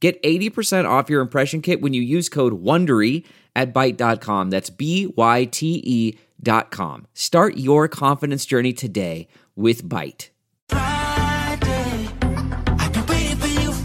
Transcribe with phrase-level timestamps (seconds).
[0.00, 3.24] Get 80% off your impression kit when you use code WONDERY
[3.56, 4.50] at Byte.com.
[4.50, 7.06] That's B Y T E dot com.
[7.14, 10.28] Start your confidence journey today with Byte.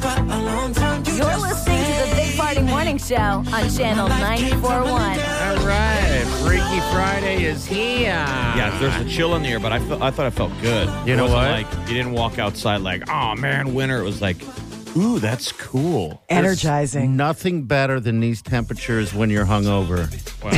[0.04, 4.90] You're listening to the Big Party Morning Show on Channel 941.
[4.92, 8.10] All right, Freaky Friday is here.
[8.10, 10.90] Yeah, there's a chill in the air, but I, fe- I thought I felt good.
[11.08, 11.34] You know what?
[11.50, 14.00] Like you didn't walk outside like, oh man, winter.
[14.00, 14.38] It was like,
[14.98, 16.24] ooh, that's cool.
[16.30, 17.16] Energizing.
[17.18, 20.10] Nothing better than these temperatures when you're hungover.
[20.44, 20.52] Well,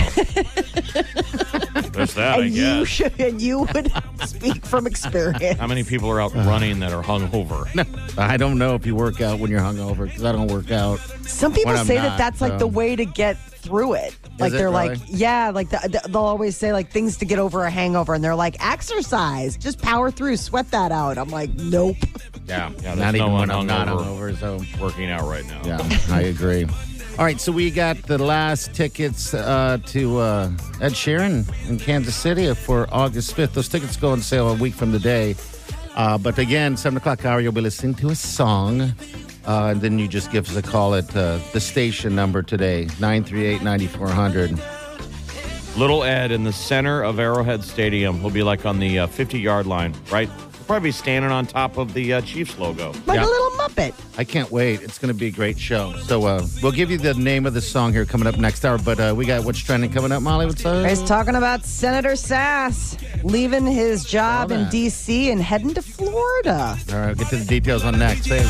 [1.92, 2.40] there's that.
[2.40, 3.92] I and you should, and you would
[4.26, 5.60] speak from experience.
[5.60, 7.66] How many people are out running that are hungover?
[8.18, 11.00] I don't know if you work out when you're hungover because I don't work out.
[11.26, 14.16] Some people When I'm say not, that that's like the way to get through it.
[14.38, 14.90] Like it they're really?
[14.90, 18.14] like, yeah, like the, the- they'll always say like things to get over a hangover,
[18.14, 21.18] and they're like, exercise, just power through, sweat that out.
[21.18, 21.98] I'm like, nope.
[22.48, 24.38] Yeah, Yeah, not no even one when I'm not hungover.
[24.38, 25.62] So Working out right now.
[25.66, 26.66] yeah, I agree.
[27.18, 30.52] All right, so we got the last tickets uh, to uh,
[30.82, 33.54] Ed Sheeran in Kansas City for August 5th.
[33.54, 35.36] Those tickets go on sale a week from today.
[35.96, 38.82] Uh, but again, 7 o'clock hour, you'll be listening to a song.
[39.48, 42.84] Uh, and then you just give us a call at uh, the station number today,
[43.00, 44.60] 938 9400.
[45.78, 48.20] Little Ed in the center of Arrowhead Stadium.
[48.20, 50.30] He'll be like on the 50 yard line, right?
[50.66, 52.92] He'll probably be standing on top of the uh, Chiefs logo.
[53.06, 53.26] Like Yeah.
[53.26, 53.94] a little muppet.
[54.18, 54.82] I can't wait.
[54.82, 55.96] It's going to be a great show.
[56.08, 58.80] So uh, we'll give you the name of the song here coming up next hour.
[58.80, 60.48] But uh, we got what's trending coming up, Molly.
[60.48, 60.88] What's up?
[60.90, 64.72] He's talking about Senator Sasse leaving his job in that.
[64.72, 65.30] D.C.
[65.30, 66.76] and heading to Florida.
[66.92, 68.26] All right, we'll get to the details on next.
[68.26, 68.42] Hey.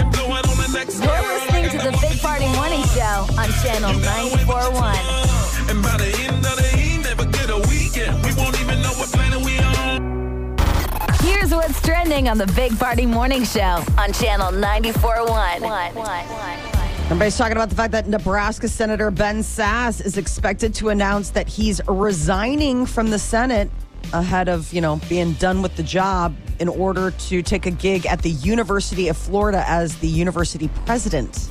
[0.00, 6.19] You're listening to the Big Party Morning Show on Channel 941.
[11.60, 17.04] What's trending on the Big Party Morning Show on Channel 94.1.
[17.04, 21.48] Everybody's talking about the fact that Nebraska Senator Ben Sasse is expected to announce that
[21.48, 23.70] he's resigning from the Senate
[24.14, 28.06] ahead of, you know, being done with the job in order to take a gig
[28.06, 31.50] at the University of Florida as the university president.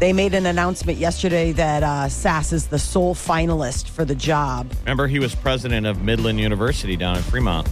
[0.00, 4.72] They made an announcement yesterday that uh, Sasse is the sole finalist for the job.
[4.80, 7.68] Remember, he was president of Midland University down in Fremont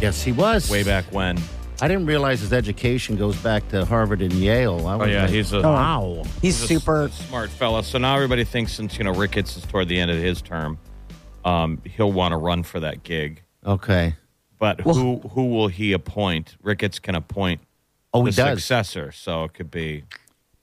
[0.00, 0.70] Yes, he was.
[0.70, 1.38] way back when.
[1.80, 4.86] I didn't realize his education goes back to Harvard and Yale.
[4.86, 5.60] I Oh, was yeah, like, he's a.
[5.62, 6.22] wow.
[6.40, 7.04] He's He's a super.
[7.04, 7.82] s- smart fella.
[7.82, 10.78] So now everybody thinks since you know Ricketts is toward the end of his term,
[11.44, 13.42] um, he'll want to run for that gig.
[13.64, 14.14] Okay.
[14.58, 16.56] But who who will he appoint?
[16.62, 17.60] Ricketts can appoint
[18.14, 18.58] Oh, the he does.
[18.60, 20.04] successor, so it could be.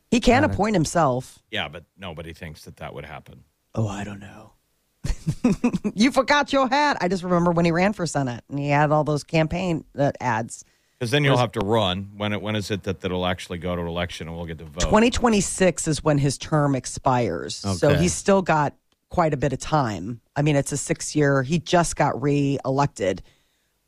[0.10, 1.40] He can appoint himself.
[1.52, 3.44] Yeah, but nobody thinks that that would happen.
[3.76, 4.52] Oh, I don't know.
[5.96, 6.98] You forgot your hat.
[7.02, 10.12] I just remember when he ran for Senate and he had all those campaign uh,
[10.20, 10.66] ads.
[11.00, 12.12] Because then you'll have to run.
[12.16, 14.66] When it when is it that that'll actually go to election and we'll get to
[14.66, 14.82] vote?
[14.82, 17.56] 2026 is when his term expires.
[17.56, 18.74] So he's still got
[19.10, 20.22] quite a bit of time.
[20.36, 23.22] I mean, it's a six year, he just got re-elected.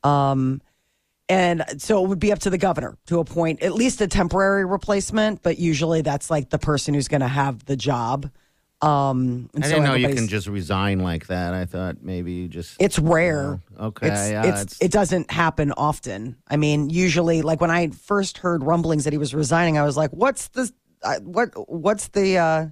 [0.04, 0.60] Um,
[1.28, 4.64] and so it would be up to the governor to appoint at least a temporary
[4.64, 8.30] replacement, but usually that's like the person who's going to have the job.
[8.82, 11.54] Um, I so didn't know you can just resign like that.
[11.54, 12.76] I thought maybe you just.
[12.78, 13.60] It's rare.
[13.78, 16.36] Oh, okay, It's, yeah, it's, it's- it doesn't happen often.
[16.48, 19.96] I mean, usually, like when I first heard rumblings that he was resigning, I was
[19.96, 20.70] like, "What's the
[21.02, 21.50] uh, what?
[21.70, 22.66] What's the uh,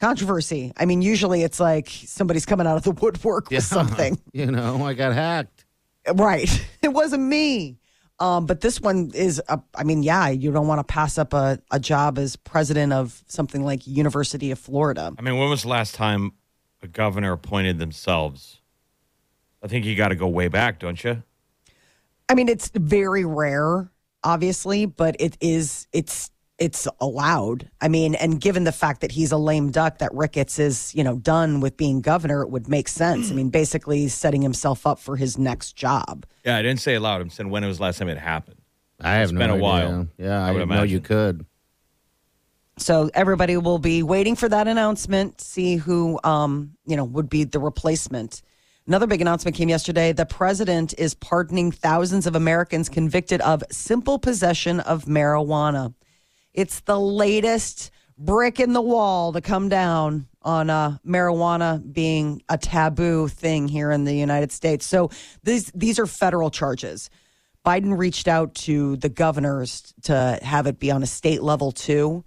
[0.00, 4.46] controversy?" I mean, usually it's like somebody's coming out of the woodwork with something, You
[4.46, 5.66] know, I got hacked.
[6.14, 6.48] right?
[6.82, 7.78] It wasn't me.
[8.18, 11.32] Um, but this one is, a, I mean, yeah, you don't want to pass up
[11.32, 15.12] a, a job as president of something like University of Florida.
[15.18, 16.32] I mean, when was the last time
[16.82, 18.60] a governor appointed themselves?
[19.62, 21.22] I think you got to go way back, don't you?
[22.28, 23.90] I mean, it's very rare,
[24.24, 27.68] obviously, but it is it's it's allowed.
[27.80, 31.02] I mean, and given the fact that he's a lame duck, that Ricketts is you
[31.04, 33.30] know done with being governor, it would make sense.
[33.30, 36.26] I mean, basically he's setting himself up for his next job.
[36.44, 37.20] Yeah, I didn't say allowed.
[37.20, 38.56] I'm saying when it was the last time it happened?
[39.00, 39.62] I have It's no been a idea.
[39.62, 41.44] while, Yeah, I I, would didn't know you could.
[42.78, 47.44] So everybody will be waiting for that announcement, see who um you know would be
[47.44, 48.42] the replacement.
[48.86, 50.12] Another big announcement came yesterday.
[50.12, 55.94] The president is pardoning thousands of Americans convicted of simple possession of marijuana.
[56.54, 62.58] It's the latest brick in the wall to come down on uh, marijuana being a
[62.58, 64.86] taboo thing here in the United States.
[64.86, 65.10] So
[65.42, 67.10] these these are federal charges.
[67.64, 72.24] Biden reached out to the governors to have it be on a state level too,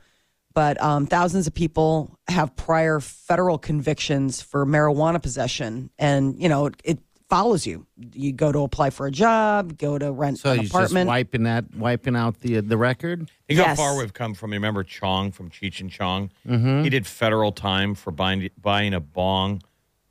[0.53, 6.67] but um, thousands of people have prior federal convictions for marijuana possession, and you know
[6.67, 6.99] it, it
[7.29, 7.85] follows you.
[8.13, 11.05] You go to apply for a job, go to rent So an he's apartment.
[11.05, 13.29] just wiping that, wiping out the the record.
[13.47, 14.51] Think how far we've come from.
[14.51, 16.31] You remember Chong from Cheech and Chong?
[16.47, 16.83] Mm-hmm.
[16.83, 19.61] He did federal time for buying buying a bong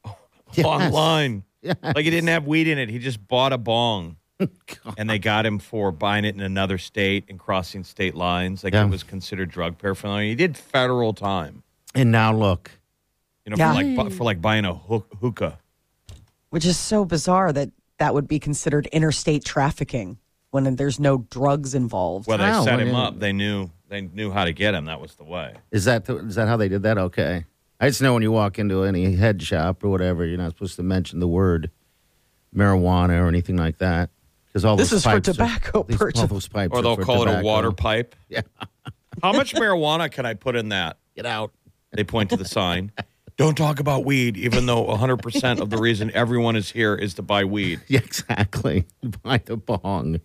[0.55, 0.65] Yes.
[0.67, 1.45] online.
[1.63, 2.89] Like he didn't have weed in it.
[2.91, 4.17] He just bought a bong.
[4.99, 8.65] and they got him for buying it in another state and crossing state lines.
[8.65, 8.85] Like Yeah.
[8.85, 10.29] it was considered drug paraphernalia.
[10.29, 11.63] He did federal time.
[11.95, 12.73] And now look,
[13.47, 13.73] You know, Yeah.
[13.95, 15.59] for like for like buying a hook, hookah.
[16.55, 17.69] Which is so bizarre that
[17.99, 20.17] that would be considered interstate trafficking
[20.53, 22.29] when there's no drugs involved.
[22.29, 23.19] Well, they Wow, set him didn't- up.
[23.19, 24.85] They knew they knew how to get him.
[24.85, 25.55] That was the way.
[25.73, 26.97] is that the, is that how they did that?
[26.97, 27.45] Okay,
[27.81, 30.77] I just know when you walk into any head shop or whatever, you're not supposed
[30.77, 31.73] to mention the word
[32.55, 34.11] marijuana or anything like that
[34.47, 36.95] because all This those is for pipes are- tobacco these- all those pipes Or they'll
[36.95, 38.15] for call it a water pipe.
[38.29, 38.43] Yeah.
[39.21, 40.99] How much marijuana can I put in that?
[41.17, 41.53] Get out.
[41.91, 42.93] They point to the sign.
[43.37, 47.23] Don't talk about weed, even though 100% of the reason everyone is here is to
[47.23, 47.81] buy weed.
[47.89, 48.87] Yeah, exactly.
[49.23, 50.21] Buy the bong.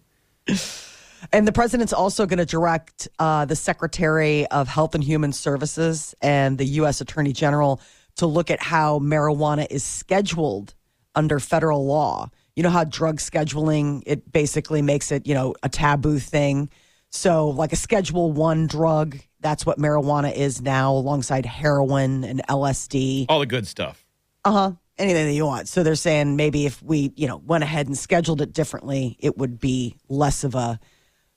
[1.32, 6.16] And the president's also going to direct uh, the Secretary of Health and Human Services
[6.22, 7.02] and the U.S.
[7.02, 7.82] Attorney General
[8.18, 10.76] to look at how marijuana is scheduled
[11.16, 12.30] under federal law.
[12.56, 16.70] You know how drug scheduling it basically makes it you know a taboo thing.
[17.10, 23.26] So like a Schedule One drug, that's what marijuana is now, alongside heroin and LSD.
[23.30, 24.06] All the good stuff.
[24.46, 24.72] Uh huh.
[24.98, 25.68] Anything that you want.
[25.70, 29.38] So they're saying maybe if we, you know, went ahead and scheduled it differently, it
[29.38, 30.80] would be less of a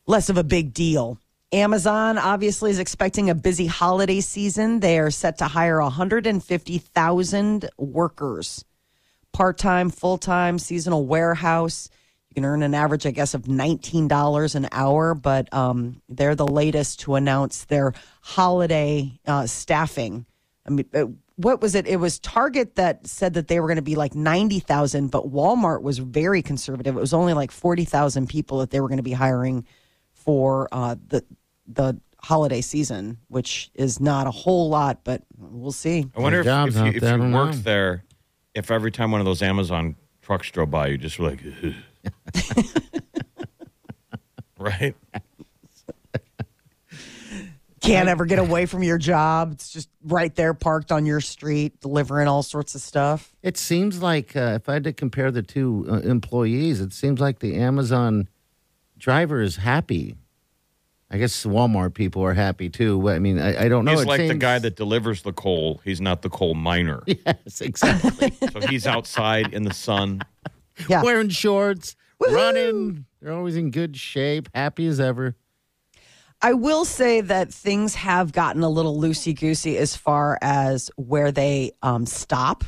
[0.07, 1.19] less of a big deal.
[1.53, 4.81] Amazon obviously is expecting a busy holiday season.
[4.81, 8.65] They are set to hire 150,000 workers,
[9.33, 11.91] part time, full time, seasonal warehouse.
[12.33, 16.47] You can earn an average, I guess, of $19 an hour, but um, they're the
[16.47, 17.93] latest to announce their
[18.23, 20.25] holiday uh, staffing.
[20.67, 21.05] I mean, uh,
[21.37, 21.87] what was it?
[21.87, 25.83] It was Target that said that they were going to be like 90,000, but Walmart
[25.83, 26.97] was very conservative.
[26.97, 29.67] It was only like 40,000 people that they were going to be hiring
[30.15, 31.23] for uh, the
[31.67, 36.07] the holiday season, which is not a whole lot, but we'll see.
[36.17, 38.05] I wonder if, if you, if you worked there,
[38.55, 41.75] if every time one of those Amazon trucks drove by, you just were like, "Ugh."
[44.59, 44.95] right?
[47.81, 49.51] Can't ever get away from your job.
[49.53, 53.35] It's just right there, parked on your street, delivering all sorts of stuff.
[53.43, 57.19] It seems like uh, if I had to compare the two uh, employees, it seems
[57.19, 58.29] like the Amazon
[58.99, 60.15] driver is happy.
[61.11, 63.11] I guess Walmart people are happy too.
[63.11, 63.91] I mean, I, I don't know.
[63.91, 65.81] He's It like the guy that delivers the coal.
[65.85, 67.03] He's not the coal miner.
[67.07, 68.33] Yes, exactly.
[68.51, 70.23] so he's outside in the sun.
[70.89, 71.03] Yeah.
[71.03, 71.97] Wearing shorts,
[72.31, 73.07] running.
[73.21, 75.37] They're always in good shape, happy as ever.
[76.41, 81.31] I will say that things have gotten a little loosey goosey as far as where
[81.31, 82.65] they um, stop.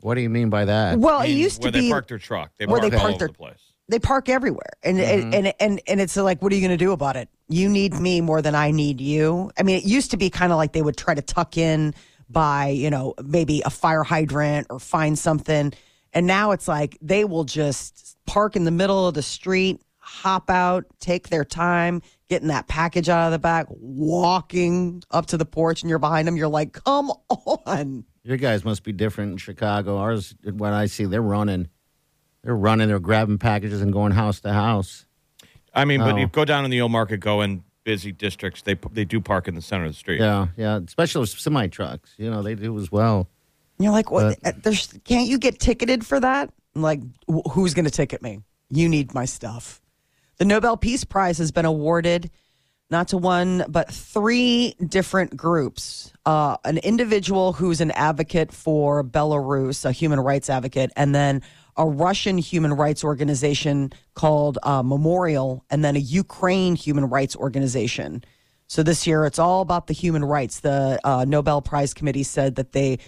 [0.00, 0.98] What do you mean by that?
[0.98, 2.50] Well, I it used to where be they park their truck.
[2.58, 3.60] They where park they all park over their- the place.
[3.88, 5.22] they park everywhere and, Mm-hmm.
[5.34, 7.68] and, and and and it's like what are you going to do about it you
[7.68, 10.58] need me more than i need you i mean it used to be kind of
[10.58, 11.92] like they would try to tuck in
[12.30, 15.72] by you know maybe a fire hydrant or find something
[16.12, 20.50] and now it's like they will just park in the middle of the street hop
[20.50, 25.44] out take their time getting that package out of the back walking up to the
[25.44, 27.10] porch and you're behind them you're like come
[27.66, 29.96] on Your guys must be different in Chicago.
[29.98, 31.68] Ours, what I see, they're running.
[32.42, 32.88] They're running.
[32.88, 35.06] They're grabbing packages and going house to house.
[35.74, 36.18] I mean, but Oh.
[36.18, 38.60] you go down in the old market, go in busy districts.
[38.62, 40.20] They they do park in the center of the street.
[40.20, 40.80] Yeah, yeah.
[40.86, 42.12] Especially semi trucks.
[42.18, 43.26] You know, they do as well.
[43.80, 44.38] And You're like, what?
[44.44, 46.52] uh, There's, can't you get ticketed for that?
[46.76, 48.40] I'm like, wh- who's going to ticket me?
[48.68, 49.80] You need my stuff.
[50.36, 52.30] The Nobel Peace Prize has been awarded
[52.90, 56.12] not to one, but three different groups.
[56.26, 61.40] Uh, an individual who's an advocate for Belarus, a human rights advocate, and then
[61.78, 68.24] a Russian human rights organization called uh, Memorial, and then a Ukraine human rights organization.
[68.66, 70.60] So this year, it's all about the human rights.
[70.60, 72.98] The uh, Nobel Prize Committee said that they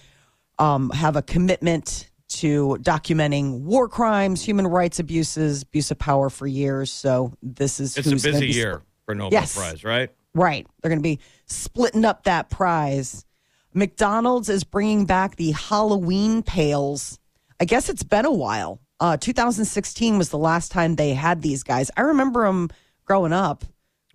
[0.63, 6.47] um, have a commitment to documenting war crimes, human rights abuses, abuse of power for
[6.47, 6.91] years.
[6.93, 9.57] So this is It's a busy be- year for Nobel Yes.
[9.57, 10.11] Prize, right?
[10.35, 10.67] Right.
[10.81, 13.27] They're going to be splitting up that prize.
[13.75, 17.19] McDonald's is bringing back the Halloween pails.
[17.61, 18.81] I guess it's been a while.
[19.01, 21.91] Uh, 2016 was the last time they had these guys.
[21.97, 22.71] I remember them
[23.05, 23.65] growing up.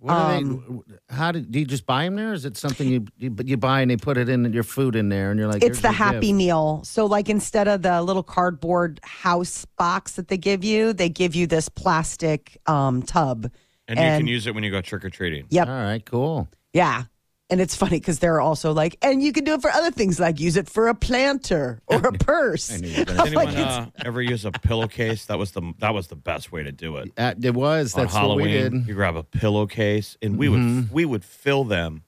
[0.00, 2.32] What do they, how did do you just buy them there?
[2.32, 5.08] Is it something you you, you buy and they put it in your food in
[5.08, 6.82] there and you're like It's the Happy gift." Meal.
[6.84, 11.34] So, like, instead of the little cardboard house box that they give you, they give
[11.34, 13.50] you this plastic um, tub.
[13.88, 15.46] And, you can use it when you go trick or treating.
[15.48, 15.66] Yep.
[15.66, 16.48] All right, cool.
[16.72, 17.04] Yeah.
[17.50, 20.20] And it's funny because they're also like, and you can do it for other things
[20.20, 22.78] like use it for a planter or a purse.
[22.78, 25.24] knew you were gonna I'm Did like, anyone uh, ever use a pillowcase?
[25.26, 27.10] That was the that was the best way to do it.
[27.16, 28.86] Uh, it was On that's what we did.
[28.86, 32.02] you grab a pillowcase, and we would we would fill them,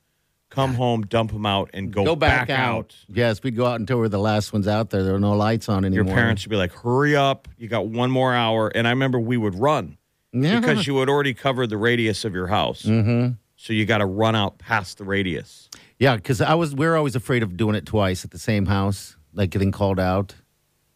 [0.50, 2.94] come home, dump them out, and go, Go back, out.
[3.08, 5.02] Yes, we'd go out until we're the last ones out there.
[5.02, 6.04] There were no lights on anymore.
[6.04, 7.48] Your parents would be like, "Hurry up!
[7.56, 9.96] You got one more hour." And I remember we would run
[10.34, 10.60] Yeah.
[10.60, 12.82] because you had already covered the radius of your house.
[12.82, 13.36] Mm-hmm.
[13.62, 15.68] So you got to run out past the radius.
[15.98, 18.64] Yeah, because I was we are always afraid of doing it twice at the same
[18.64, 20.34] house, like getting called out.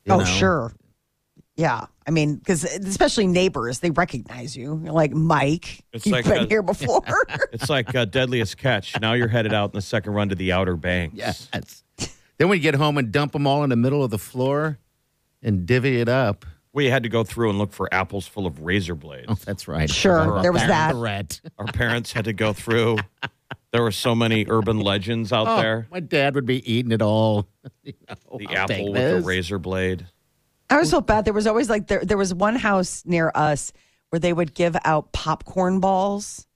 [0.08, 0.24] oh, know?
[0.24, 0.72] sure.
[1.56, 1.84] Yeah.
[2.06, 4.80] I mean, because especially neighbors, they recognize you.
[4.82, 7.02] You're like, Mike, It's you've like been a- here before.
[7.52, 8.98] It's like uh, deadliest catch.
[8.98, 11.16] Now you're headed out in the second run to the Outer Banks.
[11.16, 11.84] Yes.
[12.38, 14.78] then we get home and dump them all in the middle of the floor
[15.42, 16.46] and divvy it up.
[16.74, 19.26] We had to go through and look for apples full of razor blades.
[19.28, 19.88] Oh, that's right.
[19.88, 20.90] Sure, Forgot about there was that.
[20.92, 21.40] Threat.
[21.58, 22.98] Our parents had to go through.
[23.72, 25.86] There were so many urban legends out Oh, there.
[25.90, 27.46] my dad would be eating it all.
[27.84, 29.22] You know, The I'll apple with this.
[29.22, 30.06] the razor blade.
[30.68, 31.24] I was so bad.
[31.24, 33.72] There was always like, there, there was one house near us
[34.10, 36.46] where they would give out popcorn balls.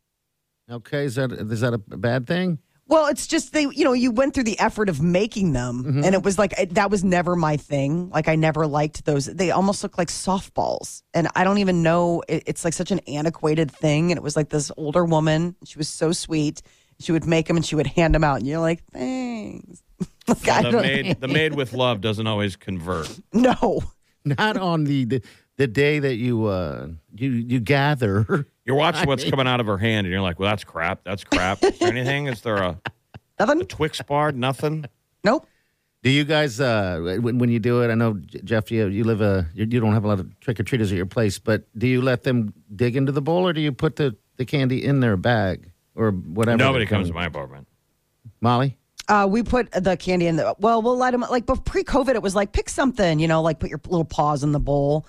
[0.70, 2.58] Okay, is that is that a bad thing?
[2.88, 6.04] Well, it's just they, you know, you went through the effort of making them, Mm-hmm.
[6.04, 8.08] and it was like it, that was never my thing.
[8.10, 9.26] Like I never liked those.
[9.26, 12.22] They almost look like softballs, and I don't even know.
[12.28, 14.10] It, it's like such an antiquated thing.
[14.10, 15.54] And it was like this older woman.
[15.64, 16.62] She was so sweet.
[17.00, 19.82] She would make them and she would hand them out, and you're like, thanks.
[20.26, 23.08] like, I The don't maid, the maid with love doesn't always convert.
[23.32, 23.82] no.
[24.24, 25.22] Not on the the,
[25.58, 28.46] the day that you uh you you gather.
[28.68, 31.02] You're watching what's coming out of her hand, and you're like, "Well, that's crap.
[31.02, 32.26] That's crap." Is there anything?
[32.26, 32.78] Is there a,
[33.40, 33.62] Nothing.
[33.62, 34.30] a Twix bar?
[34.30, 34.84] Nothing.
[35.24, 35.46] Nope.
[36.02, 37.90] Do you guys uh when, when you do it?
[37.90, 40.60] I know Jeff, you you live a you, you don't have a lot of trick
[40.60, 43.54] or treaters at your place, but do you let them dig into the bowl or
[43.54, 46.58] do you put the the candy in their bag or whatever?
[46.58, 47.66] Nobody comes to my apartment.
[48.42, 48.76] Molly.
[49.08, 50.54] Uh, we put the candy in the.
[50.58, 51.46] Well, we'll let them like.
[51.46, 54.52] But pre-COVID, it was like pick something, you know, like put your little paws in
[54.52, 55.06] the bowl,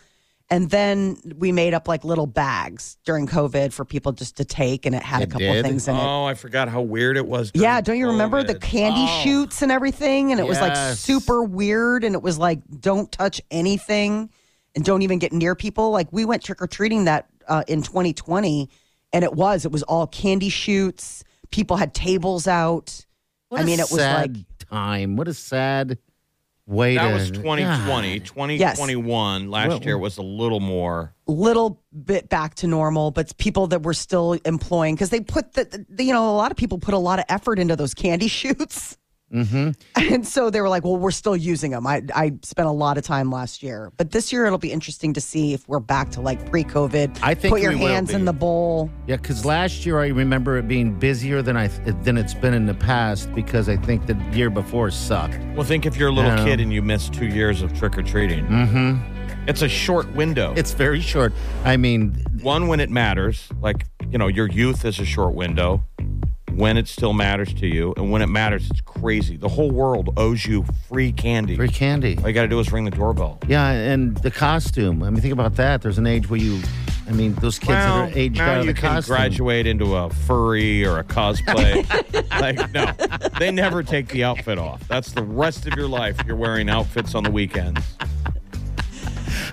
[0.52, 4.86] and then we made up like little bags during COVID for people just to take,
[4.86, 5.64] and it had a couple did?
[5.66, 6.00] things in it.
[6.02, 7.52] Oh, I forgot how weird it was.
[7.54, 8.62] Yeah, don't you remember the COVID.
[8.62, 9.22] candy Oh.
[9.24, 10.32] shoots and everything?
[10.32, 11.00] And it was like Yes.
[11.00, 14.30] super weird, and it was like don't touch anything,
[14.76, 15.92] and don't even get near people.
[15.92, 18.70] Like we went trick or treating that uh, in 2020,
[19.14, 21.24] and it was it was all candy shoots.
[21.52, 23.06] People had tables out.
[23.50, 25.16] What I a mean, it was sad like time.
[25.16, 25.98] What a sad
[26.70, 27.14] way That to.
[27.14, 28.20] was 2020.
[28.22, 29.50] 2021.
[29.50, 31.14] Last Well- year was a little more.
[31.28, 35.86] little bit back to normal, but people that were still employing because they put the,
[35.90, 38.28] the, you know, a lot of people put a lot of effort into those candy
[38.40, 38.98] shoots.
[39.34, 39.72] Mm-hmm.
[40.14, 41.86] And so they were like, well, we're still using them.
[41.86, 45.14] I, I spent a lot of time last year, but this year it'll be interesting
[45.14, 47.20] to see if we're back to like pre COVID.
[47.22, 48.90] I think put your hands in the bowl.
[49.08, 52.66] Yeah, because last year I remember it being busier than I than it's been in
[52.66, 55.40] the past because I think the year before sucked.
[55.56, 56.44] Well, think if you're a little Yeah.
[56.46, 58.46] kid and you missed two years of trick or treating.
[58.48, 59.16] Mm-hmm.
[59.48, 60.54] It's a short window.
[60.56, 61.34] It's very short.
[61.64, 65.84] I mean, one when it matters, like you know, your youth is a short window.
[66.60, 69.38] When it still matters to you, and when it matters, it's crazy.
[69.38, 71.56] The whole world owes you free candy.
[71.56, 72.18] free candy.
[72.18, 73.40] All you got to do is ring the doorbell.
[73.48, 75.02] Yeah, and the costume.
[75.02, 75.82] I mean, think about that.
[75.82, 76.62] There's an age where you,
[77.08, 79.16] I mean, those kids well, that are aged out of you the can costume.
[79.16, 81.88] graduate into a furry or a cosplay.
[82.42, 82.92] like no,
[83.40, 84.86] they never take the outfit off.
[84.90, 86.18] That's the rest of your life.
[86.28, 87.80] You're wearing outfits on the weekends.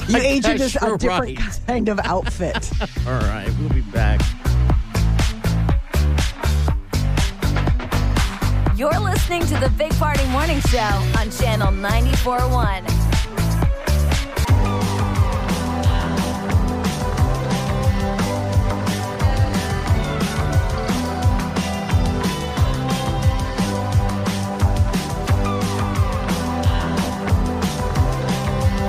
[0.09, 1.61] You age into a different right.
[1.69, 2.69] kind of outfit.
[3.07, 4.21] All right, we'll be back.
[8.77, 12.85] You're listening to the Big Party Morning Show on Channel 94.1.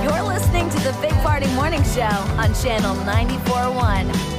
[0.04, 4.38] You're listening to the Big Party Morning Show on Channel 94.1.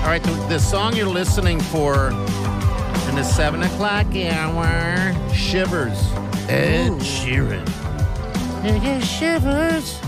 [0.00, 2.12] All right, the, the song you're listening for
[3.14, 6.00] in the seven o'clock hour, Shivers.
[6.48, 7.64] Ed Sheeran.
[8.64, 10.00] It is Shivers.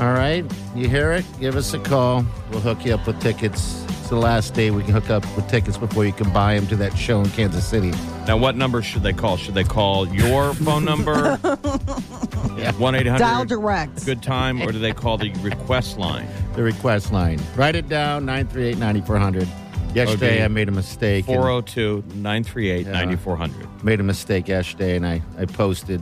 [0.00, 0.42] All right,
[0.74, 1.26] you hear it?
[1.38, 2.24] Give us a call.
[2.50, 3.84] We'll hook you up with tickets.
[3.88, 6.66] It's the last day we can hook up with tickets before you can buy them
[6.68, 7.90] to that show in Kansas City.
[8.26, 9.36] Now, what number should they call?
[9.36, 11.36] Should they call your phone number?
[12.78, 14.06] One eight Dial direct.
[14.06, 16.26] Good time, or do they call the request line?
[16.54, 17.38] The request line.
[17.54, 19.46] Write it down 938 9400.
[19.94, 20.44] Yesterday, Okay.
[20.44, 21.26] I made a mistake.
[21.28, 23.84] and- 402 938 9400.
[23.84, 26.00] made a mistake yesterday and I, I posted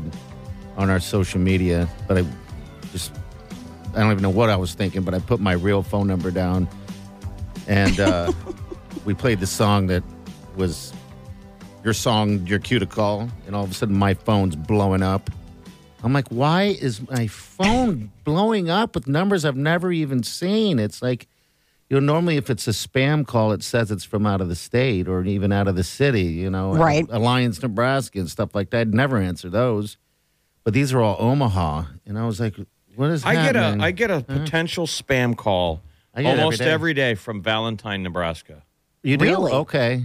[0.76, 2.24] on our social media, but I
[2.92, 3.12] just,
[3.94, 6.30] I don't even know what I was thinking, but I put my real phone number
[6.30, 6.68] down
[7.66, 8.32] and uh,
[9.04, 10.02] we played the song that
[10.56, 10.92] was
[11.84, 15.30] your song, your cue to call, and all of a sudden my phone's blowing up.
[16.02, 20.78] I'm like, why is my phone blowing up with numbers I've never even seen?
[20.78, 21.26] It's like,
[21.90, 24.54] you know, normally if it's a spam call, it says it's from out of the
[24.54, 27.04] state or even out of the city, you know, Right.
[27.10, 28.82] Alliance, Nebraska, and stuff like that.
[28.82, 29.98] I'd never answer those.
[30.62, 31.84] But these are all Omaha.
[32.06, 32.54] And I was like,
[32.94, 33.28] what is that?
[33.28, 33.84] I get a I happening?
[33.84, 35.82] I get a potential spam call
[36.14, 36.72] I get it almost every day.
[36.72, 38.62] every day from Valentine, Nebraska.
[39.02, 39.24] you do?
[39.24, 39.52] Really?
[39.52, 40.04] Okay.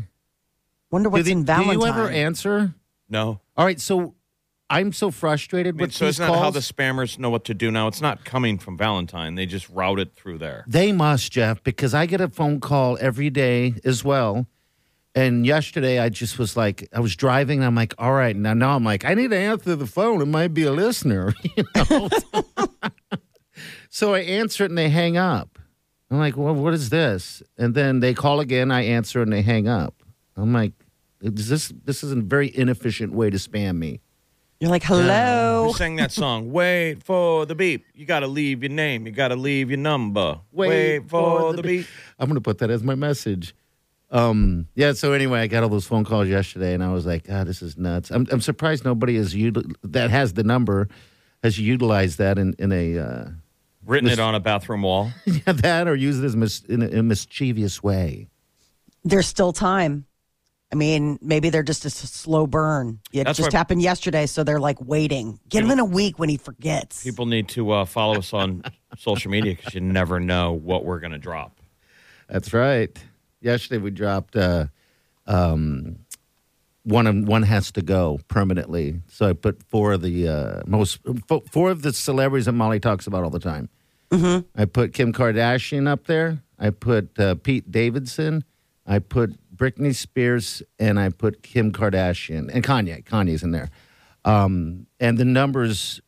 [0.92, 1.74] Wonder what's do, they- in Valentine.
[1.80, 2.74] do you ever answer?
[3.10, 3.42] No.
[3.56, 3.80] All right.
[3.80, 4.16] So
[4.70, 6.32] I'm so frustrated I mean, with so these calls.
[6.32, 7.88] that how the spammers know what to do now?
[7.88, 9.36] It's not coming from Valentine.
[9.36, 10.66] They just route it through there.
[10.68, 14.48] They must, Jeff, because I get a phone call every day as well.
[15.14, 17.60] And yesterday, I just was like, I was driving.
[17.60, 20.22] And I'm like, all right, now, now I'm like, I need to answer the phone.
[20.22, 22.10] It might be a listener, you know.
[23.90, 25.58] so I answer it, and they hang up.
[26.12, 27.42] I'm like, well, what is this?
[27.58, 28.72] And then they call again.
[28.72, 30.04] I answer, and they hang up.
[30.36, 30.74] I'm like,
[31.22, 34.02] is this this is a very inefficient way to spam me.
[34.60, 35.68] You're like, hello.
[35.68, 36.52] Who sang that song?
[36.52, 37.86] Wait for the beep.
[37.94, 39.06] You got to leave your name.
[39.06, 40.40] You got to leave your number.
[40.54, 41.88] Wait, for, the beep.
[42.18, 43.54] I'm going to put that as my message.
[44.12, 44.94] Um, yeah.
[44.94, 47.62] So anyway, I got all those phone calls yesterday, and I was like, "God, this
[47.62, 50.88] is nuts." I'm, I'm surprised nobody is util- that has the number
[51.44, 53.26] has utilized that in in a uh,
[53.86, 55.12] Written it on a bathroom wall.
[55.26, 58.30] yeah, that or use it as mis- in, a, in a mischievous way.
[59.04, 60.06] There's still time.
[60.72, 63.00] I mean, maybe they're just a slow burn.
[63.14, 65.40] It That's just happened yesterday, so they're like waiting.
[65.48, 67.04] Get him in a week when he forgets.
[67.04, 68.64] People need to uh, follow us on
[68.98, 71.60] social media because you never know what we're going to drop.
[72.28, 72.98] That's right.
[73.42, 74.66] Yesterday we dropped uh,
[75.28, 76.00] um,
[76.84, 77.26] one.
[77.26, 79.02] One has to go permanently.
[79.08, 82.80] So I put four of the uh, most fo- four of the celebrities that Molly
[82.80, 83.70] talks about all the time.
[84.56, 86.42] I put Kim Kardashian up there.
[86.58, 88.46] I put uh, Pete Davidson.
[88.88, 93.04] I put Britney Spears, and I put Kim Kardashian and Kanye.
[93.04, 93.70] Kanye's in there,
[94.24, 96.02] um, and the numbers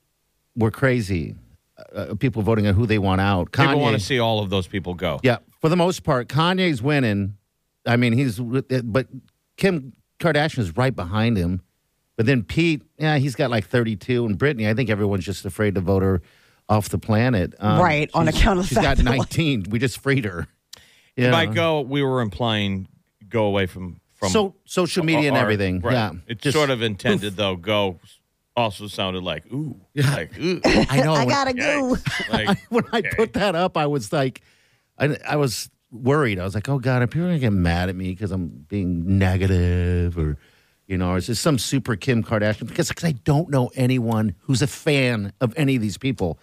[0.55, 1.35] were crazy.
[1.93, 3.51] Uh, people voting on who they want out.
[3.51, 5.19] People want to see all of those people go.
[5.23, 7.37] yeah, for the most part, Kanye's winning.
[7.85, 9.07] I mean, he's but
[9.57, 11.61] Kim Kardashian is right behind him.
[12.17, 15.75] But then Pete, yeah, he's got like 32, and Britney, I think everyone's just afraid
[15.75, 16.21] to vote her
[16.67, 17.53] off the planet.
[17.59, 19.65] Um, Right, on account of the she's fact got that, like- 19.
[19.69, 20.47] We just freed her.
[21.15, 21.29] Yeah.
[21.29, 22.87] By go, we were implying
[23.29, 25.79] go away from from so social media and our- everything.
[25.81, 25.93] right.
[25.93, 27.55] Yeah, it's Just- sort of intended though.
[27.55, 27.99] Go
[28.55, 31.13] also sounded like ooh, like ooh, I know.
[31.13, 31.95] I when- gotta go.
[31.95, 32.29] yikes.
[32.47, 33.09] like when I okay.
[33.15, 34.41] put that up, I was like,
[34.97, 36.39] I, I was worried.
[36.39, 39.17] I was like, oh God, are people gonna get mad at me because I'm being
[39.19, 40.37] negative or,
[40.87, 42.67] you know, or is this some super Kim Kardashian?
[42.67, 46.39] Because because I don't know anyone who's a fan of any of these people.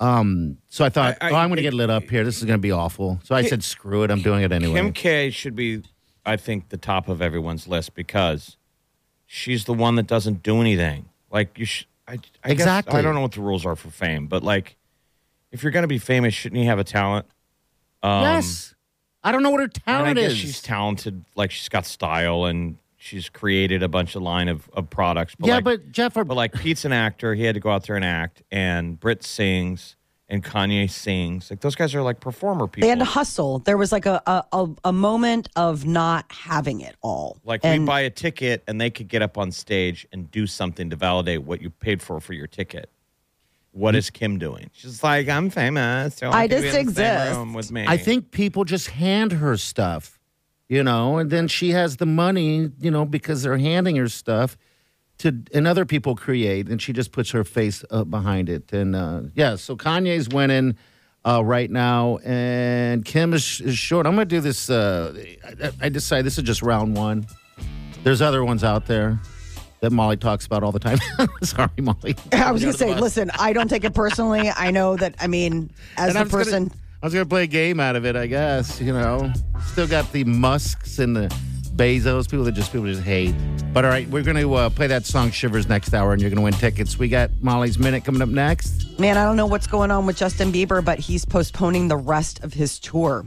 [0.00, 2.24] Um, so I thought, I- I- oh, I'm gonna get lit up here.
[2.24, 3.20] This is gonna be awful.
[3.22, 4.10] So I said, screw it.
[4.10, 4.74] I'm doing it anyway.
[4.74, 5.82] Kim K should be,
[6.26, 8.56] I think, the top of everyone's list because
[9.26, 11.06] she's the one that doesn't do anything.
[11.30, 12.92] Like you, sh- I, I Exactly.
[12.92, 14.76] Guess, I don't know what the rules are for fame, but like,
[15.50, 17.26] if you're going to be famous, shouldn't you have a talent?
[18.02, 18.74] Um, yes.
[19.22, 20.36] I don't know what her talent is.
[20.36, 21.24] she's talented.
[21.34, 25.34] Like she's got style and she's created a bunch of line of, of products.
[25.38, 27.70] But yeah, like, but Jeff, are, But like Pete's an actor, he had to go
[27.70, 29.96] out there and act, and Britt sings,
[30.34, 31.48] and Kanye sings.
[31.48, 32.86] Like those guys are like performer people.
[32.86, 33.60] They had to hustle.
[33.60, 37.38] There was like a a, a, a moment of not having it all.
[37.44, 40.46] like and we buy a ticket, and they could get up on stage and do
[40.46, 42.90] something to validate what you paid for for your ticket.
[43.70, 44.70] What is Kim doing?
[44.72, 46.16] She's like, I'm famous.
[46.16, 47.54] So I just in the same exist.
[47.54, 47.84] with me.
[47.88, 50.20] I think people just hand her stuff,
[50.68, 54.56] you know, and then she has the money, you know, because they're handing her stuff
[55.18, 58.72] to and other people create, and she just puts her face uh, behind it.
[58.72, 60.76] And uh, yeah, so Kanye's winning
[61.24, 64.06] uh, right now, and Kim is, is short.
[64.06, 64.68] I'm going to do this.
[64.68, 65.14] Uh,
[65.62, 67.26] I, I decided this is just round one.
[68.02, 69.18] There's other ones out there
[69.80, 70.98] that Molly talks about all the time.
[71.42, 72.16] Sorry, Molly.
[72.32, 74.50] I was gonna say, listen, I don't take it personally.
[74.54, 75.14] I know that.
[75.20, 76.70] I mean, as And I was gonna- person,
[77.02, 78.80] I was going to play a game out of it, I guess.
[78.80, 79.30] You know,
[79.66, 81.34] still got the Musks and the
[81.76, 83.34] Bezos, people that just people just hate.
[83.72, 86.30] But all right, we're going to uh, play that song "Shivers" next hour, and you're
[86.30, 86.98] going to win tickets.
[86.98, 88.98] We got Molly's minute coming up next.
[88.98, 92.42] man, I don't know what's going on with Justin Bieber, but he's postponing the rest
[92.44, 93.26] of his tour.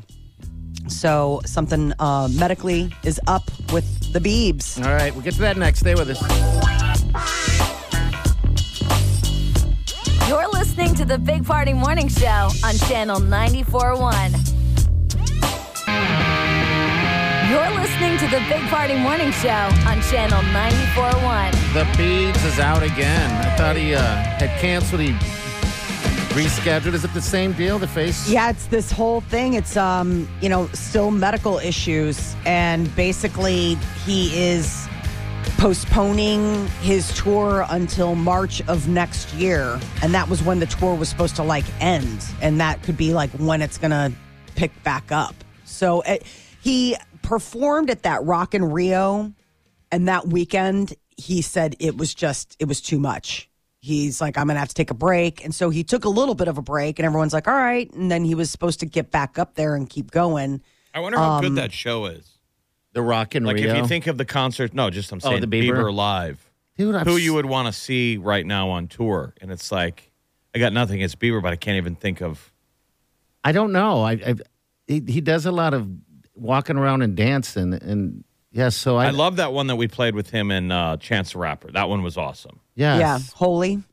[0.88, 4.78] So something uh, medically is up with the Beebs.
[4.86, 5.80] All right, we'll get to that next.
[5.80, 6.22] Stay with us.
[10.30, 14.57] You're listening to the Big Party Morning Show on Channel 94.1.
[17.50, 19.48] You're listening to the Big Party Morning Show
[19.88, 21.74] on Channel 94.1.
[21.74, 23.32] The Beebs is out again.
[23.32, 25.00] I thought he uh, had canceled.
[25.00, 25.14] He
[26.36, 26.94] rescheduled.
[26.94, 27.80] Is it the same deal?
[27.80, 28.30] The face?
[28.30, 29.54] Yeah, it's this whole thing.
[29.54, 34.86] It's um, you know, still medical issues, and basically he is
[35.58, 41.08] postponing his tour until March of next year, and that was when the tour was
[41.08, 44.12] supposed to like end, and that could be like when it's gonna
[44.56, 45.34] pick back up.
[45.64, 46.24] So it,
[46.62, 49.34] he performed at that Rock in Rio,
[49.92, 53.50] and that weekend he said it was just it was too much.
[53.82, 56.36] He's like, I'm gonna have to take a break, and so he took a little
[56.36, 58.86] bit of a break, and everyone's like, all right, and then he was supposed to
[58.86, 60.62] get back up there and keep going.
[60.94, 62.40] I wonder how Um, good that show is.
[62.94, 63.72] The Rock and Like Rio.
[63.72, 65.94] if you think of the concert, no, just I'm Oh, saying the Bieber?
[65.94, 66.50] live.
[66.78, 69.70] Dude, I've Who s- you would want to see right now on tour, and it's
[69.72, 70.12] like
[70.56, 72.52] I got nothing against Bieber, but I can't even think of.
[73.44, 74.02] I don't know.
[74.04, 74.36] I, I
[74.88, 75.88] he, he does a lot of
[76.38, 78.76] walking around and dancing, and yes.
[78.76, 81.39] so I, I love that one that we played with him and uh, Chance the
[81.39, 81.71] Rapper.
[81.71, 82.60] That one was awesome.
[82.76, 83.00] Yes.
[83.00, 83.84] Yeah, holy.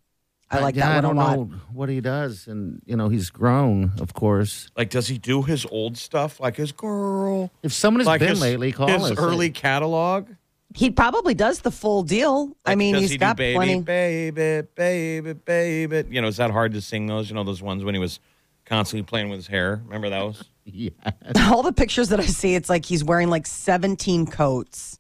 [0.51, 1.51] I like yeah, that I one don't a lot.
[1.51, 4.71] know what he does, and you know he's grown, of course.
[4.77, 7.51] Like, does he do his old stuff, like his girl?
[7.63, 9.19] If someone has like been his, lately, call his us.
[9.19, 10.29] early catalog.
[10.77, 12.57] He probably does the full deal.
[12.67, 13.81] I mean, does he's he got do baby, plenty.
[13.81, 16.15] baby, baby, baby.
[16.15, 17.29] You know, is that hard to sing those?
[17.29, 18.19] You know, those ones when he was
[18.67, 19.81] constantly playing with his hair.
[19.85, 20.45] Remember those?
[20.65, 20.91] yeah.
[21.37, 24.99] All the pictures that I see, it's like he's wearing like 17 coats.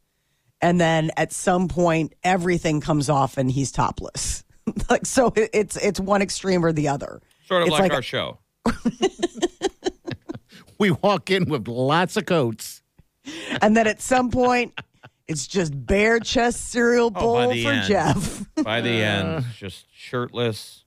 [0.60, 4.44] And then at some point, everything comes off and he's topless.
[4.90, 7.20] like, so it- it's it's one extreme or the other.
[7.46, 8.38] Sort of It's like, like- our show.
[10.78, 12.82] We walk in with lots of coats.
[13.62, 14.74] And then at some point,
[15.28, 17.86] it's just bare chest cereal Oh, bowl by for end.
[17.88, 18.44] Jeff.
[18.62, 19.40] By the end, uh.
[19.56, 20.84] just shirtless.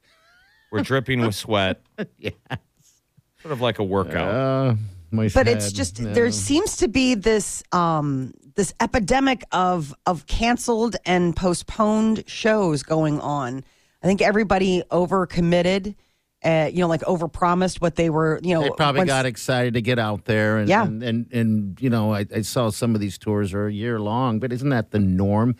[0.71, 1.81] We're dripping with sweat.
[2.17, 2.33] Yes.
[3.41, 4.33] Sort of like a workout.
[4.33, 4.75] Uh,
[5.11, 6.13] my but it's just no.
[6.13, 13.21] there seems to be this um this epidemic of of canceled and postponed shows going
[13.21, 13.63] on
[14.03, 15.95] i think everybody overcommitted
[16.43, 19.73] uh, you know like overpromised what they were you know They probably once- got excited
[19.75, 20.83] to get out there, and Yeah.
[20.85, 23.99] and, and and you know, I, I saw some of these tours are a year
[23.99, 25.55] long, but isn't that the norm?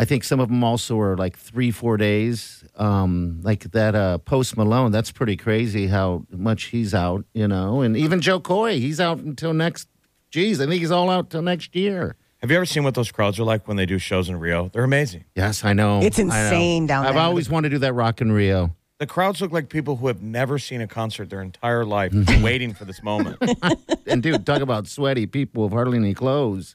[0.00, 2.64] I think some of them also are like three, four days.
[2.76, 7.82] Um, like that uh, Post Malone, that's pretty crazy how much he's out, you know.
[7.82, 9.88] And even Jo Koy, he's out until next.
[10.30, 12.16] Geez, I think he's all out till next year.
[12.38, 14.70] Have you ever seen what those crowds are like when they do shows in Rio?
[14.72, 15.26] They're amazing.
[15.36, 16.00] Yes, I know.
[16.00, 16.34] It's I know.
[16.34, 17.12] insane down there.
[17.12, 18.74] I've always wanted to do that Rock in Rio.
[19.00, 22.72] The crowds look like people who have never seen a concert their entire life, waiting
[22.72, 23.36] for this moment.
[24.06, 26.74] And dude, talk about sweaty people with hardly any clothes.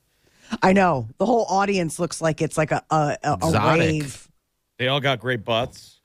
[0.62, 3.80] I know the whole audience looks like it's like a a, a, a Exotic.
[3.80, 4.30] rave
[4.78, 6.02] They all got great butts.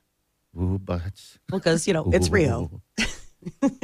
[0.59, 1.39] Ooh, butts.
[1.47, 3.09] because you know it's rio Ooh.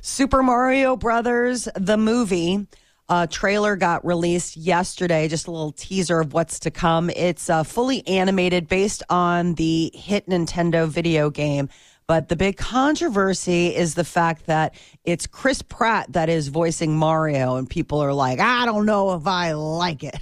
[0.00, 2.66] Super Mario Brothers, the movie.
[3.06, 5.28] Uh, trailer got released yesterday.
[5.28, 7.10] Just a little teaser of what's to come.
[7.10, 11.68] It's uh, fully animated based on the hit Nintendo video game.
[12.06, 17.56] But the big controversy is the fact that it's Chris Pratt that is voicing Mario,
[17.56, 20.18] and people are like, I don't know if I like it.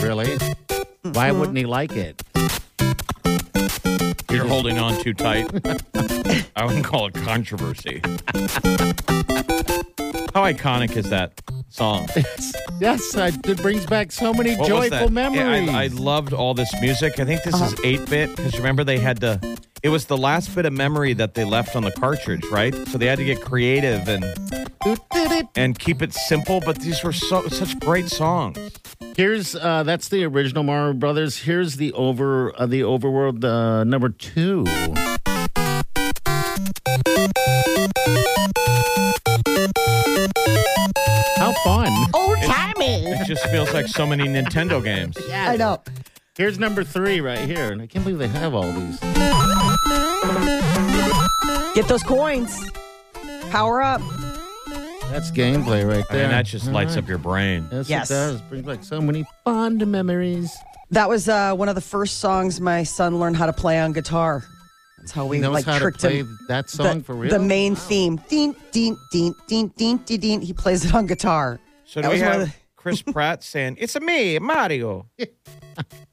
[0.00, 0.36] Really?
[1.02, 1.38] Why mm-hmm.
[1.38, 2.22] wouldn't he like it?
[4.32, 5.48] You're holding on too tight.
[6.56, 8.00] I wouldn't call it controversy.
[10.34, 12.08] How iconic is that song?
[12.80, 15.68] Yes, I, it brings back so many What joyful memories.
[15.68, 17.20] Yeah, I, I loved all this music.
[17.20, 17.82] I think this is uh-huh.
[17.84, 19.38] 8 bit because remember they had to.
[19.82, 22.72] It was the last bit of memory that they left on the cartridge, right?
[22.88, 24.24] So they had to get creative and
[25.56, 26.60] and keep it simple.
[26.64, 28.58] But these were so such great songs.
[29.16, 31.38] Here's uh, that's the original Mario Brothers.
[31.38, 34.64] Here's the over uh, the Overworld uh, number two.
[41.36, 41.88] How fun!
[42.14, 43.04] Old timey.
[43.06, 45.16] It just feels like so many Nintendo games.
[45.32, 45.82] I know.
[46.38, 48.98] Here's number three right here, and I can't believe they have all these.
[51.74, 52.58] Get those coins.
[53.50, 54.00] Power up.
[55.10, 56.22] That's gameplay right I there.
[56.22, 57.02] mean, that just All lights right.
[57.04, 57.68] up your brain.
[57.70, 58.10] Yes, Yes.
[58.10, 58.40] it does.
[58.42, 60.56] Brings back so many fond memories.
[60.90, 63.92] That was uh, one of the first songs my son learned how to play on
[63.92, 64.42] guitar.
[64.98, 66.38] That's how we He knows like how to tricked play him.
[66.48, 67.30] that song the, for real.
[67.30, 68.16] The main theme.
[68.30, 70.40] Deen, deen, deen, deen, deen, deen, deen.
[70.40, 71.60] He plays it on guitar.
[71.84, 75.06] So That do we was one of have Chris Pratt saying, "It's a me, Mario"?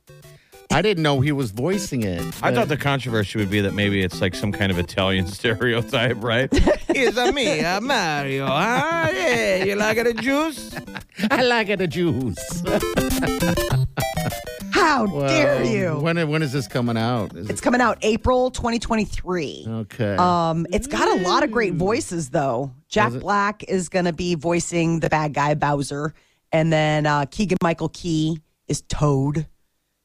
[0.72, 2.22] I didn't know he was voicing it.
[2.44, 6.24] I thought the controversy would be that maybe it's like some kind of Italian stereotype,
[6.24, 6.48] right?
[6.52, 8.46] It's a me, a Mario.
[8.46, 9.10] Huh?
[9.12, 10.76] Yeah, you like it the juice?
[11.32, 12.62] I like it, the juice.
[14.72, 16.00] How dare you?
[16.00, 17.36] When when is this coming out?
[17.36, 19.66] Is It's coming out April 2023.
[19.68, 20.16] okay.
[20.18, 22.72] Um, it's got a lot of great voices, though.
[22.88, 23.22] Jack Does it?
[23.22, 26.14] Black is going to be voicing the bad guy Bowser,
[26.52, 29.48] and then uh, Keegan Michael Key is Toad.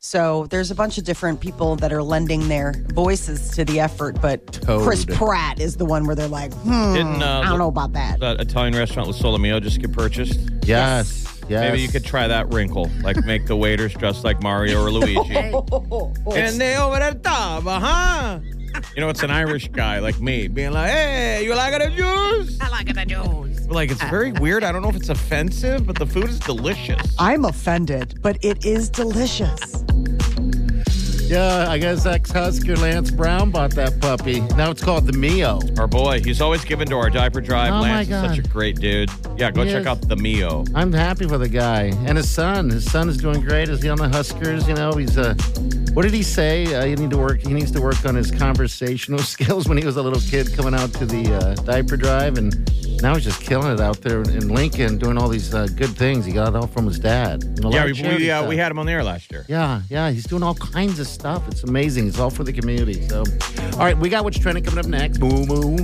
[0.06, 4.20] So there's a bunch of different people that are lending their voices to the effort,
[4.20, 4.84] but Toad.
[4.84, 7.94] Chris Pratt is the one where they're like, hmm, Didn't uh, I don't know about
[7.94, 8.20] that.
[8.20, 10.38] that Italian restaurant with Solomio just get purchased?
[10.64, 11.22] yes.
[11.48, 11.60] Yes.
[11.60, 15.34] Maybe you could try that wrinkle, like make the waiters dress like Mario or Luigi.
[15.36, 18.40] and they over the top, huh?
[18.94, 22.58] You know, it's an Irish guy like me being like, "Hey, you like the juice?
[22.60, 24.40] I like the juice." Like it's very uh.
[24.40, 24.64] weird.
[24.64, 27.14] I don't know if it's offensive, but the food is delicious.
[27.18, 29.84] I'm offended, but it is delicious.
[31.26, 34.40] Yeah, I guess ex-Husker Lance Brown bought that puppy.
[34.56, 35.58] Now it's called the Mio.
[35.78, 37.72] Our boy, he's always given to our diaper drive.
[37.72, 39.10] Oh, my Lance is such a great dude.
[39.36, 39.86] Yeah, go He check is.
[39.86, 40.64] out the Mio.
[40.74, 42.68] I'm happy for the guy and his son.
[42.68, 43.68] His son is doing great.
[43.70, 44.68] Is he on the Huskers?
[44.68, 45.34] You know, he's uh,
[45.94, 46.72] what did he say?
[46.74, 47.40] Uh, you need to work.
[47.40, 50.74] He needs to work on his conversational skills when he was a little kid coming
[50.74, 52.52] out to the uh, diaper drive, and
[53.04, 56.24] now he's just killing it out there in Lincoln, doing all these uh, good things.
[56.24, 57.44] He got it all from his dad.
[57.44, 59.30] And a lot Yeah, we charity we, uh, we had him on the air last
[59.30, 59.44] year.
[59.46, 61.46] Yeah, yeah, he's doing all kinds of stuff.
[61.48, 62.08] It's amazing.
[62.08, 63.06] It's all for the community.
[63.06, 63.24] So,
[63.74, 65.18] all right, we got what's trending coming up next.
[65.18, 65.76] Moo moo.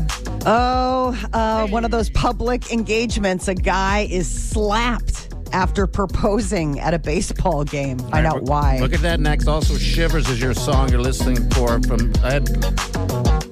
[0.46, 3.48] Oh, uh, one of those public engagements.
[3.48, 7.98] A guy is slapped after proposing at a baseball game.
[7.98, 8.78] Find out why.
[8.78, 9.46] Look at that next.
[9.46, 12.46] Also, Shivers is your song you're listening for from Ed